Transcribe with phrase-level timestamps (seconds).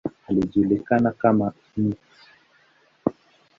[0.27, 1.97] Alijulikana kama ""Mt.